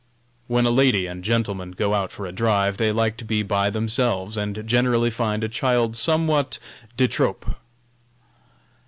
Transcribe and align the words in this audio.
When 0.47 0.65
a 0.65 0.71
lady 0.71 1.05
and 1.05 1.23
gentleman 1.23 1.73
go 1.73 1.93
out 1.93 2.11
for 2.11 2.25
a 2.25 2.31
drive 2.31 2.77
they 2.77 2.91
like 2.91 3.17
to 3.17 3.23
be 3.23 3.43
by 3.43 3.69
themselves, 3.69 4.35
and 4.35 4.63
generally 4.65 5.11
find 5.11 5.43
a 5.43 5.47
child 5.47 5.95
somewhat 5.95 6.57
de 6.97 7.07
trop. 7.07 7.45